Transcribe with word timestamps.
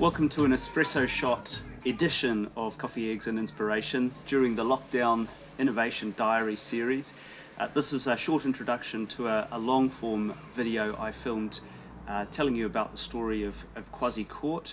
Welcome 0.00 0.30
to 0.30 0.46
an 0.46 0.52
espresso 0.52 1.06
shot 1.06 1.60
edition 1.84 2.50
of 2.56 2.78
Coffee, 2.78 3.12
Eggs 3.12 3.26
and 3.26 3.38
Inspiration 3.38 4.10
during 4.26 4.56
the 4.56 4.64
Lockdown 4.64 5.28
Innovation 5.58 6.14
Diary 6.16 6.56
series. 6.56 7.12
Uh, 7.58 7.68
this 7.74 7.92
is 7.92 8.06
a 8.06 8.16
short 8.16 8.46
introduction 8.46 9.06
to 9.08 9.28
a, 9.28 9.46
a 9.52 9.58
long 9.58 9.90
form 9.90 10.32
video 10.56 10.96
I 10.98 11.12
filmed 11.12 11.60
uh, 12.08 12.24
telling 12.32 12.54
you 12.54 12.64
about 12.64 12.92
the 12.92 12.96
story 12.96 13.44
of, 13.44 13.54
of 13.76 13.92
Kwasi 13.92 14.26
Court, 14.26 14.72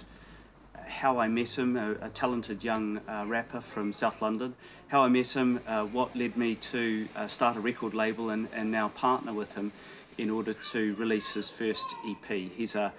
how 0.85 1.19
I 1.19 1.27
met 1.27 1.57
him, 1.57 1.75
a, 1.75 1.95
a 1.99 2.09
talented 2.09 2.63
young 2.63 3.01
uh, 3.09 3.25
rapper 3.27 3.59
from 3.59 3.91
South 3.91 4.21
London, 4.21 4.55
how 4.87 5.01
I 5.01 5.09
met 5.09 5.29
him, 5.35 5.59
uh, 5.67 5.83
what 5.83 6.15
led 6.15 6.37
me 6.37 6.55
to 6.71 7.05
uh, 7.17 7.27
start 7.27 7.57
a 7.57 7.59
record 7.59 7.93
label 7.93 8.29
and, 8.29 8.47
and 8.53 8.71
now 8.71 8.87
partner 8.87 9.33
with 9.33 9.53
him 9.55 9.73
in 10.17 10.29
order 10.29 10.53
to 10.53 10.95
release 10.95 11.33
his 11.33 11.49
first 11.49 11.93
EP. 12.07 12.49
He's 12.55 12.75
a 12.75 12.93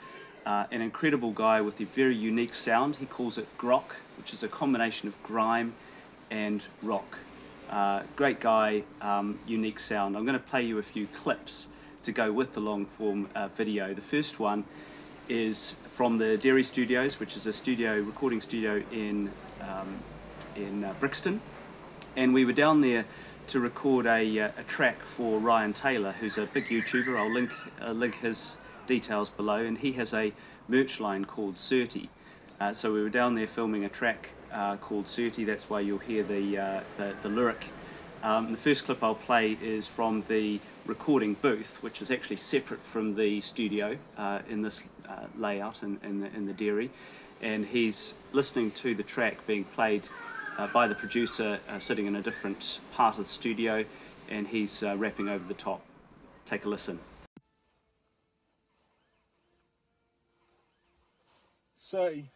uh, 0.49 0.65
an 0.71 0.81
incredible 0.81 1.31
guy 1.31 1.61
with 1.61 1.79
a 1.79 1.85
very 1.85 2.17
unique 2.17 2.55
sound. 2.55 2.97
He 2.97 3.05
calls 3.05 3.37
it 3.37 3.47
grok, 3.59 3.93
which 4.17 4.33
is 4.33 4.43
a 4.43 4.49
combination 4.49 5.07
of 5.07 5.23
grime 5.23 5.75
and 6.31 6.63
rock. 6.83 7.19
Uh, 7.69 8.03
great 8.17 8.41
guy, 8.41 8.83
um, 9.03 9.39
unique 9.47 9.79
sound. 9.79 10.17
I'm 10.17 10.25
going 10.25 10.39
to 10.39 10.47
play 10.47 10.63
you 10.63 10.79
a 10.79 10.83
few 10.83 11.07
clips 11.09 11.67
to 12.03 12.13
go 12.13 12.33
with 12.33 12.55
the 12.55 12.61
long 12.61 12.87
form 12.97 13.29
uh, 13.35 13.49
video. 13.49 13.93
The 13.93 14.01
first 14.01 14.41
one 14.41 14.65
is 15.29 15.75
from 15.93 16.17
the 16.17 16.39
Dairy 16.39 16.65
Studios, 16.65 17.21
which 17.21 17.37
is 17.37 17.45
a 17.45 17.53
studio 17.53 18.01
recording 18.01 18.41
studio 18.41 18.83
in 18.91 19.31
um, 19.61 19.99
in 20.57 20.83
uh, 20.83 20.95
Brixton, 20.99 21.43
and 22.17 22.33
we 22.33 22.47
were 22.47 22.55
down 22.55 22.81
there 22.81 23.05
to 23.49 23.61
record 23.61 24.07
a, 24.07 24.41
uh, 24.41 24.51
a 24.57 24.63
track 24.63 24.97
for 25.15 25.39
Ryan 25.39 25.75
Taylor, 25.75 26.13
who's 26.13 26.39
a 26.39 26.47
big 26.47 26.65
YouTuber. 26.69 27.19
I'll 27.19 27.31
link 27.31 27.51
uh, 27.83 27.93
link 27.93 28.15
his 28.15 28.57
details 28.89 29.29
below, 29.29 29.59
and 29.59 29.79
he 29.79 29.93
has 29.93 30.13
a 30.13 30.33
merch 30.67 30.99
line 30.99 31.25
called 31.25 31.55
Certi. 31.57 32.09
Uh, 32.61 32.75
so 32.75 32.93
we 32.93 33.01
were 33.01 33.09
down 33.09 33.37
there 33.37 33.47
filming 33.47 33.85
a 33.85 33.89
track 33.89 34.31
uh, 34.53 34.77
called 34.79 35.07
Certi. 35.07 35.47
That's 35.47 35.71
why 35.71 35.81
you'll 35.81 35.99
hear 35.99 36.25
the 36.25 36.59
uh, 36.59 36.81
the, 36.97 37.15
the, 37.23 37.29
lyric. 37.29 37.67
Um, 38.25 38.51
the 38.51 38.59
first 38.59 38.85
clip 38.85 39.05
I'll 39.05 39.15
play 39.15 39.57
is 39.63 39.87
from 39.87 40.25
the 40.27 40.59
recording 40.87 41.35
booth, 41.35 41.77
which 41.83 42.03
is 42.03 42.11
actually 42.11 42.39
separate 42.39 42.81
from 42.93 43.15
the 43.15 43.41
studio 43.43 43.97
uh, 44.17 44.41
in 44.49 44.63
this 44.63 44.83
uh, 45.09 45.27
layout 45.37 45.83
in, 45.85 46.01
in, 46.03 46.21
the, 46.21 46.35
in 46.35 46.47
the 46.47 46.53
dairy. 46.53 46.91
And 47.43 47.65
he's 47.65 48.15
listening 48.33 48.73
to 48.73 48.97
the 48.97 49.05
track 49.05 49.47
being 49.47 49.63
played 49.65 50.09
uh, 50.59 50.67
by 50.67 50.89
the 50.89 50.97
producer 50.97 51.61
sitting 51.79 52.07
in 52.07 52.17
a 52.17 52.23
different 52.23 52.81
part 52.93 53.19
of 53.19 53.25
the 53.25 53.31
studio, 53.31 53.85
and 54.29 54.49
he's 54.49 54.83
rapping 54.83 55.29
over 55.29 55.47
the 55.47 55.55
top. 55.55 55.81
Take 56.47 56.65
a 56.65 56.69
listen. 56.69 56.99
Say 61.89 62.31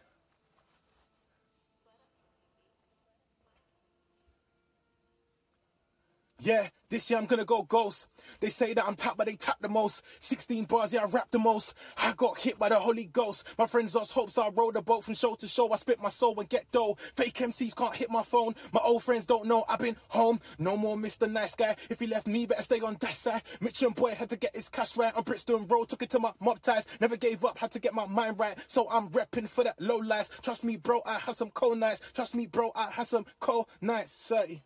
Yeah, 6.45 6.67
this 6.89 7.09
year 7.09 7.17
I'm 7.17 7.25
gonna 7.25 7.45
go 7.45 7.63
ghost. 7.63 8.05
They 8.41 8.49
say 8.49 8.73
that 8.73 8.85
I'm 8.85 8.95
tap, 8.95 9.15
but 9.15 9.27
they 9.27 9.35
tap 9.37 9.59
the 9.61 9.69
most. 9.69 10.01
16 10.19 10.65
bars, 10.65 10.91
yeah, 10.91 11.03
I 11.03 11.05
rap 11.05 11.31
the 11.31 11.39
most. 11.39 11.73
I 11.95 12.11
got 12.17 12.37
hit 12.37 12.59
by 12.59 12.67
the 12.67 12.75
Holy 12.75 13.05
Ghost. 13.05 13.47
My 13.57 13.65
friends 13.65 13.95
lost 13.95 14.11
hope, 14.11 14.29
so 14.29 14.41
I 14.41 14.49
rode 14.53 14.73
the 14.73 14.81
boat 14.81 15.05
from 15.05 15.13
show 15.13 15.35
to 15.35 15.47
show. 15.47 15.71
I 15.71 15.77
spit 15.77 16.01
my 16.01 16.09
soul 16.09 16.37
and 16.41 16.49
get 16.49 16.69
dough. 16.73 16.97
Fake 17.15 17.35
MCs 17.35 17.73
can't 17.73 17.95
hit 17.95 18.11
my 18.11 18.23
phone. 18.23 18.55
My 18.73 18.81
old 18.83 19.03
friends 19.03 19.25
don't 19.25 19.45
know 19.47 19.63
I've 19.69 19.79
been 19.79 19.95
home. 20.09 20.41
No 20.59 20.75
more 20.75 20.97
Mr. 20.97 21.31
Nice 21.31 21.55
Guy. 21.55 21.77
If 21.89 22.01
he 22.01 22.07
left 22.07 22.27
me, 22.27 22.45
better 22.45 22.61
stay 22.61 22.81
on 22.81 22.97
that 22.99 23.13
side. 23.13 23.43
Mitch 23.61 23.81
and 23.81 23.95
boy 23.95 24.13
had 24.13 24.29
to 24.31 24.35
get 24.35 24.53
his 24.53 24.67
cash 24.67 24.97
right 24.97 25.15
on 25.15 25.23
Brixton 25.23 25.65
Road. 25.67 25.87
Took 25.87 26.03
it 26.03 26.09
to 26.09 26.19
my 26.19 26.33
mob 26.41 26.61
ties. 26.61 26.85
Never 26.99 27.15
gave 27.15 27.45
up, 27.45 27.57
had 27.57 27.71
to 27.71 27.79
get 27.79 27.93
my 27.93 28.05
mind 28.05 28.37
right. 28.37 28.57
So 28.67 28.89
I'm 28.91 29.07
repping 29.11 29.47
for 29.47 29.63
that 29.63 29.79
low 29.79 29.99
lies. 29.99 30.29
Trust 30.41 30.65
me, 30.65 30.75
bro, 30.75 31.01
I 31.05 31.19
had 31.19 31.37
some 31.37 31.51
cold 31.51 31.77
nights. 31.77 32.01
Trust 32.13 32.35
me, 32.35 32.47
bro, 32.47 32.73
I 32.75 32.91
had 32.91 33.07
some 33.07 33.25
cold 33.39 33.67
nights. 33.79 34.13
30. 34.27 34.61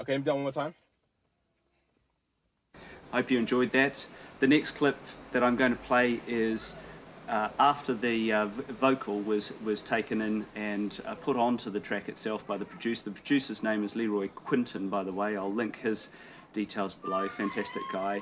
Okay, 0.00 0.14
I'm 0.14 0.22
done 0.22 0.36
one 0.36 0.44
more 0.44 0.52
time. 0.52 0.74
Hope 3.12 3.30
you 3.30 3.38
enjoyed 3.38 3.72
that. 3.72 4.06
The 4.40 4.46
next 4.46 4.72
clip 4.72 4.96
that 5.32 5.42
I'm 5.42 5.56
going 5.56 5.72
to 5.72 5.82
play 5.82 6.20
is 6.28 6.74
uh, 7.28 7.48
after 7.58 7.94
the 7.94 8.32
uh, 8.32 8.46
vocal 8.80 9.20
was 9.20 9.52
was 9.64 9.82
taken 9.82 10.20
in 10.22 10.46
and 10.54 11.00
uh, 11.04 11.14
put 11.14 11.36
onto 11.36 11.70
the 11.70 11.80
track 11.80 12.08
itself 12.08 12.46
by 12.46 12.56
the 12.56 12.64
producer. 12.64 13.04
The 13.04 13.10
producer's 13.10 13.62
name 13.62 13.82
is 13.82 13.96
Leroy 13.96 14.28
Quinton, 14.28 14.88
by 14.88 15.02
the 15.02 15.12
way. 15.12 15.36
I'll 15.36 15.52
link 15.52 15.80
his 15.80 16.10
details 16.52 16.94
below. 16.94 17.28
Fantastic 17.28 17.82
guy. 17.92 18.20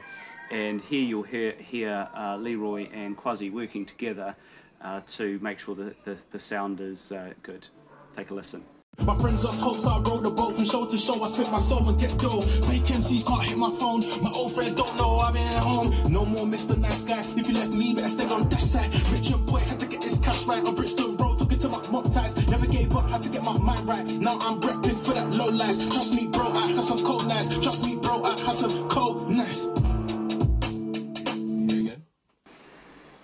And 0.51 0.81
here 0.81 1.03
you'll 1.03 1.25
hear, 1.25 1.53
hear 1.53 2.09
uh, 2.17 2.37
Leroy 2.37 2.89
and 2.93 3.17
Kwasi 3.17 3.53
working 3.53 3.85
together 3.85 4.35
uh, 4.81 5.01
to 5.09 5.39
make 5.43 5.59
sure 5.59 5.75
that 5.75 6.05
the, 6.05 6.17
the 6.31 6.39
sound 6.39 6.81
is 6.81 7.13
uh, 7.13 7.33
good. 7.43 7.67
Take 8.15 8.31
a 8.31 8.35
listen. 8.35 8.65
My 9.05 9.17
friends 9.19 9.45
lost 9.45 9.61
hopes, 9.61 9.87
I 9.87 9.99
rode 10.01 10.23
the 10.23 10.31
boat 10.31 10.55
from 10.55 10.65
show 10.65 10.87
to 10.87 10.97
show. 10.97 11.23
I 11.23 11.29
spit 11.29 11.51
my 11.53 11.59
soul 11.59 11.89
and 11.89 11.99
get 12.01 12.17
dough. 12.19 12.41
Fake 12.67 12.85
MCs 12.85 13.27
can't 13.27 13.43
hit 13.45 13.59
my 13.59 13.71
phone. 13.79 14.01
My 14.23 14.31
old 14.35 14.55
friends 14.55 14.75
don't 14.75 14.97
know 14.97 15.19
I've 15.19 15.35
been 15.35 15.47
at 15.47 15.63
home. 15.63 15.95
No 16.13 16.25
more 16.25 16.47
Mr. 16.47 16.77
Nice 16.79 17.05
Guy. 17.05 17.21
If 17.37 17.47
you 17.49 17.55
left 17.55 17.71
me, 17.71 17.95
better 17.95 18.09
stay 18.09 18.27
on 18.27 18.49
that 18.49 18.63
side. 18.63 18.93
Rich 19.13 19.31
and 19.31 19.47
boy 19.47 19.61
had 19.61 19.79
to 19.81 19.87
get 19.87 20.03
his 20.03 20.19
cash 20.19 20.45
right 20.47 20.65
on 20.67 20.75
Brixton 20.75 21.17
Road. 21.17 21.39
Took 21.39 21.53
it 21.53 21.61
to 21.61 21.69
my 21.69 21.81
mob 21.91 22.13
ties. 22.13 22.35
Never 22.49 22.67
gave 22.67 22.95
up, 22.97 23.09
had 23.11 23.23
to 23.23 23.29
get 23.29 23.45
my 23.45 23.57
mind 23.59 23.87
right. 23.87 24.07
Now 24.19 24.39
I'm 24.41 24.61
repping 24.61 24.97
for 24.97 25.13
that 25.13 25.29
low 25.31 25.51
lies. 25.51 25.79
Trust 25.89 26.15
me, 26.15 26.29
bro, 26.29 26.51
I 26.53 26.67
had 26.67 26.83
some 26.83 26.99
cold 26.99 27.29
nights. 27.29 27.57
Trust 27.59 27.85
me, 27.85 27.97
bro, 27.97 28.23
I 28.23 28.31
had 28.31 28.55
some 28.57 28.89
cold 28.89 29.31
nights. 29.31 29.67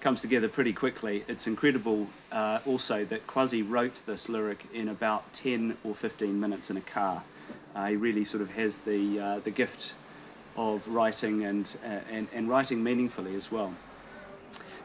Comes 0.02 0.20
together 0.20 0.48
pretty 0.48 0.72
quickly. 0.72 1.24
It's 1.28 1.46
incredible 1.46 2.08
uh, 2.32 2.58
also 2.66 3.04
that 3.04 3.24
Kwasi 3.28 3.62
wrote 3.62 4.04
this 4.04 4.28
lyric 4.28 4.66
in 4.74 4.88
about 4.88 5.32
10 5.32 5.76
or 5.84 5.94
15 5.94 6.40
minutes 6.40 6.70
in 6.70 6.76
a 6.76 6.80
car. 6.80 7.22
Uh, 7.76 7.86
he 7.86 7.94
really 7.94 8.24
sort 8.24 8.42
of 8.42 8.50
has 8.50 8.78
the, 8.78 9.20
uh, 9.20 9.38
the 9.44 9.52
gift 9.52 9.94
of 10.56 10.84
writing 10.88 11.44
and, 11.44 11.76
uh, 11.84 12.00
and, 12.10 12.26
and 12.34 12.48
writing 12.48 12.82
meaningfully 12.82 13.36
as 13.36 13.52
well. 13.52 13.72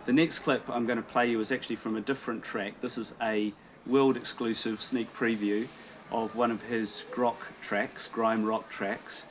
The 0.06 0.14
next 0.14 0.38
clip 0.40 0.70
I'm 0.70 0.86
going 0.86 0.98
to 0.98 1.10
play 1.10 1.32
you 1.32 1.40
is 1.40 1.52
actually 1.52 1.78
from 1.78 1.96
a 1.96 2.02
different 2.02 2.44
track. 2.44 2.80
This 2.80 3.00
is 3.00 3.16
a 3.20 3.52
world 3.88 4.18
exclusive 4.18 4.84
sneak 4.84 5.12
preview 5.16 5.68
of 6.12 6.36
one 6.36 6.52
of 6.52 6.62
his 6.62 7.06
grok 7.12 7.38
tracks, 7.64 8.08
grime 8.08 8.46
rock 8.46 8.70
tracks 8.70 9.26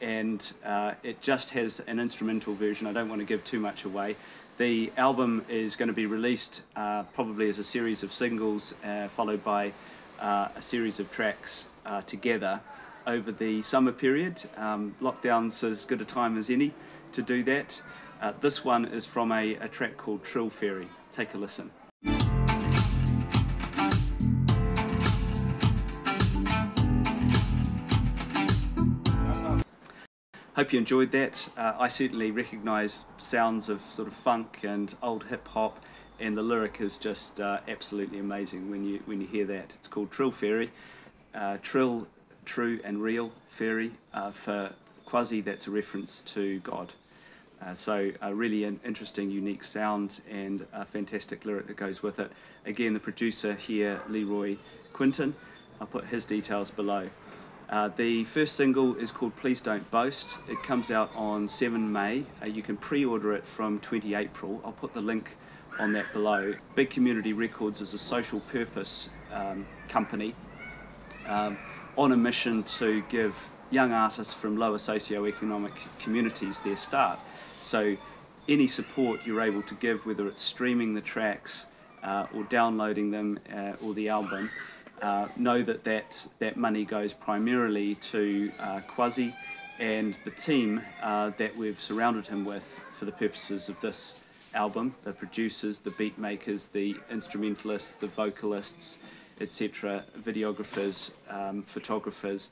and 0.00 0.52
uh, 0.64 0.94
it 1.02 1.20
just 1.20 1.50
has 1.50 1.80
an 1.80 1.98
instrumental 1.98 2.54
version. 2.54 2.86
I 2.86 2.92
don't 2.92 3.08
want 3.08 3.20
to 3.20 3.26
give 3.26 3.44
too 3.44 3.60
much 3.60 3.84
away. 3.84 4.16
The 4.58 4.92
album 4.96 5.44
is 5.48 5.76
going 5.76 5.88
to 5.88 5.94
be 5.94 6.06
released 6.06 6.62
uh, 6.74 7.04
probably 7.14 7.48
as 7.48 7.58
a 7.58 7.64
series 7.64 8.02
of 8.02 8.12
singles, 8.12 8.74
uh, 8.84 9.08
followed 9.08 9.44
by 9.44 9.72
uh, 10.20 10.48
a 10.56 10.62
series 10.62 10.98
of 10.98 11.10
tracks 11.12 11.66
uh, 11.86 12.02
together 12.02 12.60
over 13.06 13.32
the 13.32 13.62
summer 13.62 13.92
period. 13.92 14.42
Um, 14.56 14.94
lockdown's 15.00 15.62
as 15.64 15.84
good 15.84 16.00
a 16.00 16.04
time 16.04 16.36
as 16.36 16.50
any 16.50 16.74
to 17.12 17.22
do 17.22 17.42
that. 17.44 17.80
Uh, 18.20 18.32
this 18.40 18.64
one 18.64 18.86
is 18.86 19.06
from 19.06 19.30
a, 19.32 19.54
a 19.54 19.68
track 19.68 19.96
called 19.96 20.24
Trill 20.24 20.50
Fairy. 20.50 20.88
Take 21.12 21.34
a 21.34 21.38
listen. 21.38 21.70
Hope 30.58 30.72
you 30.72 30.80
enjoyed 30.80 31.12
that. 31.12 31.48
Uh, 31.56 31.74
I 31.78 31.86
certainly 31.86 32.32
recognise 32.32 33.04
sounds 33.16 33.68
of 33.68 33.80
sort 33.88 34.08
of 34.08 34.14
funk 34.14 34.64
and 34.64 34.92
old 35.04 35.22
hip 35.22 35.46
hop, 35.46 35.78
and 36.18 36.36
the 36.36 36.42
lyric 36.42 36.80
is 36.80 36.98
just 36.98 37.40
uh, 37.40 37.60
absolutely 37.68 38.18
amazing 38.18 38.68
when 38.68 38.84
you 38.84 39.00
when 39.04 39.20
you 39.20 39.28
hear 39.28 39.44
that. 39.46 39.72
It's 39.78 39.86
called 39.86 40.10
Trill 40.10 40.32
Fairy. 40.32 40.72
Uh, 41.32 41.58
trill, 41.62 42.08
true 42.44 42.80
and 42.82 43.00
real 43.00 43.30
fairy. 43.50 43.92
Uh, 44.12 44.32
for 44.32 44.72
Kwasi, 45.06 45.44
that's 45.44 45.68
a 45.68 45.70
reference 45.70 46.22
to 46.22 46.58
God. 46.64 46.92
Uh, 47.64 47.74
so 47.74 48.10
a 48.20 48.34
really 48.34 48.64
an 48.64 48.80
interesting, 48.84 49.30
unique 49.30 49.62
sound 49.62 50.22
and 50.28 50.66
a 50.72 50.84
fantastic 50.84 51.44
lyric 51.44 51.68
that 51.68 51.76
goes 51.76 52.02
with 52.02 52.18
it. 52.18 52.32
Again, 52.66 52.94
the 52.94 52.98
producer 52.98 53.54
here, 53.54 54.00
Leroy 54.08 54.56
Quinton. 54.92 55.36
I'll 55.80 55.86
put 55.86 56.06
his 56.06 56.24
details 56.24 56.72
below. 56.72 57.08
Uh, 57.70 57.88
the 57.98 58.24
first 58.24 58.54
single 58.54 58.94
is 58.96 59.12
called 59.12 59.36
Please 59.36 59.60
Don't 59.60 59.88
Boast. 59.90 60.38
It 60.48 60.62
comes 60.62 60.90
out 60.90 61.10
on 61.14 61.46
7 61.46 61.92
May. 61.92 62.24
Uh, 62.42 62.46
you 62.46 62.62
can 62.62 62.78
pre 62.78 63.04
order 63.04 63.34
it 63.34 63.46
from 63.46 63.78
20 63.80 64.14
April. 64.14 64.60
I'll 64.64 64.72
put 64.72 64.94
the 64.94 65.02
link 65.02 65.36
on 65.78 65.92
that 65.92 66.10
below. 66.14 66.54
Big 66.74 66.88
Community 66.88 67.34
Records 67.34 67.82
is 67.82 67.92
a 67.92 67.98
social 67.98 68.40
purpose 68.40 69.10
um, 69.32 69.66
company 69.90 70.34
um, 71.26 71.58
on 71.98 72.12
a 72.12 72.16
mission 72.16 72.62
to 72.62 73.02
give 73.10 73.36
young 73.70 73.92
artists 73.92 74.32
from 74.32 74.56
lower 74.56 74.78
socioeconomic 74.78 75.72
communities 76.02 76.60
their 76.60 76.76
start. 76.76 77.18
So, 77.60 77.96
any 78.48 78.66
support 78.66 79.20
you're 79.26 79.42
able 79.42 79.62
to 79.64 79.74
give, 79.74 80.06
whether 80.06 80.26
it's 80.26 80.40
streaming 80.40 80.94
the 80.94 81.02
tracks 81.02 81.66
uh, 82.02 82.28
or 82.34 82.44
downloading 82.44 83.10
them 83.10 83.38
uh, 83.54 83.72
or 83.82 83.92
the 83.92 84.08
album, 84.08 84.48
uh, 85.02 85.28
know 85.36 85.62
that, 85.62 85.84
that 85.84 86.26
that 86.38 86.56
money 86.56 86.84
goes 86.84 87.12
primarily 87.12 87.94
to 87.96 88.50
uh, 88.58 88.80
and 89.78 90.16
the 90.24 90.30
team 90.32 90.82
uh, 91.02 91.30
that 91.38 91.56
we've 91.56 91.80
surrounded 91.80 92.26
him 92.26 92.44
with 92.44 92.64
for 92.98 93.04
the 93.04 93.12
purposes 93.12 93.68
of 93.68 93.80
this 93.80 94.16
album, 94.54 94.94
the 95.04 95.12
producers, 95.12 95.78
the 95.78 95.92
beat 95.92 96.18
makers, 96.18 96.66
the 96.72 96.96
instrumentalists, 97.10 97.92
the 97.96 98.08
vocalists, 98.08 98.98
etc., 99.40 100.04
videographers, 100.22 101.12
um, 101.30 101.62
photographers, 101.62 102.50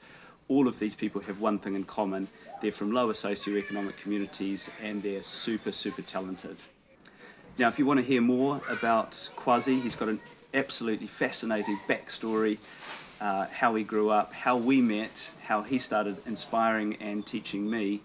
all 0.49 0.69
of 0.69 0.79
these 0.79 0.95
people 0.95 1.21
have 1.23 1.41
one 1.41 1.59
thing 1.59 1.75
in 1.75 1.85
common. 1.85 2.29
They're 2.63 2.71
from 2.71 2.93
lower 2.93 3.13
socioeconomic 3.13 3.97
communities 3.97 4.71
and 4.81 5.03
they're 5.03 5.23
super, 5.23 5.73
super 5.73 6.03
talented. 6.03 6.63
Now, 7.59 7.69
if 7.69 7.79
you 7.79 7.87
want 7.87 8.01
to 8.01 8.05
hear 8.05 8.21
more 8.21 8.61
about 8.69 9.31
Kwasi, 9.35 9.81
he's 9.81 9.97
got 9.97 10.11
an 10.11 10.21
absolutely 10.53 11.07
fascinating 11.07 11.81
backstory, 11.89 12.59
uh, 13.19 13.47
how 13.51 13.75
he 13.75 13.83
grew 13.83 14.11
up, 14.11 14.35
how 14.35 14.59
we 14.59 14.83
met, 14.83 15.31
how 15.47 15.63
he 15.63 15.79
started 15.79 16.21
inspiring 16.27 16.97
and 16.97 17.27
teaching 17.27 17.71
me, 17.71 18.03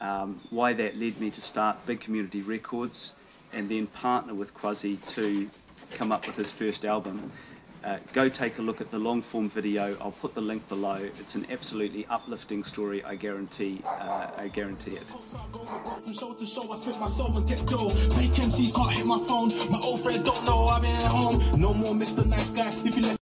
um, 0.00 0.40
why 0.50 0.74
that 0.74 0.96
led 0.96 1.18
me 1.18 1.30
to 1.30 1.40
start 1.40 1.84
Big 1.86 2.00
Community 2.00 2.40
Records 2.42 3.12
and 3.52 3.68
then 3.68 3.88
partner 3.88 4.34
with 4.34 4.54
Kwasi 4.54 5.04
to 5.14 5.50
come 5.92 6.12
up 6.12 6.24
with 6.26 6.36
his 6.36 6.52
first 6.52 6.84
album. 6.84 7.32
Uh, 7.84 7.98
go 8.14 8.30
take 8.30 8.58
a 8.58 8.62
look 8.62 8.80
at 8.80 8.90
the 8.90 8.98
long 8.98 9.20
form 9.20 9.48
video. 9.48 9.96
I'll 10.00 10.12
put 10.12 10.34
the 10.34 10.40
link 10.40 10.66
below. 10.68 11.06
It's 11.20 11.34
an 11.34 11.46
absolutely 11.50 12.06
uplifting 12.06 12.64
story. 12.64 13.04
I 13.04 13.14
guarantee. 13.14 13.82
Uh, 13.84 14.30
I 14.38 14.48
guarantee 14.48 14.92
it. 14.92 15.02
From 15.02 16.12
show 16.12 16.32
to 16.32 16.46
show, 16.46 16.72
I 16.72 16.76
spit 16.76 16.98
my 16.98 17.06
soul 17.06 17.36
and 17.36 17.46
get 17.46 17.58
dough. 17.66 17.90
MCs 18.44 18.74
can't 18.74 18.92
hit 18.92 19.06
my 19.06 19.18
phone. 19.18 19.48
My 19.70 19.80
old 19.82 20.02
friends 20.02 20.22
don't 20.22 20.44
know 20.46 20.68
I'm 20.68 20.84
at 20.84 21.10
home. 21.10 21.60
No 21.60 21.74
more 21.74 21.92
Mr. 21.92 22.24
Nice 22.24 22.52
Guy. 22.52 22.68
If 22.84 22.96
you 22.96 23.02
let 23.02 23.23